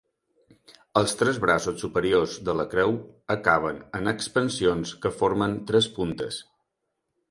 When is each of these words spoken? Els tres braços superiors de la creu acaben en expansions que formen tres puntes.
Els 1.01 1.13
tres 1.19 1.39
braços 1.43 1.77
superiors 1.85 2.39
de 2.49 2.57
la 2.61 2.67
creu 2.73 2.97
acaben 3.37 3.81
en 4.01 4.17
expansions 4.17 4.99
que 5.05 5.17
formen 5.23 5.59
tres 5.73 5.95
puntes. 6.01 6.47